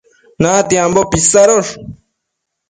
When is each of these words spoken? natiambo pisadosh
natiambo 0.41 0.99
pisadosh 1.11 1.71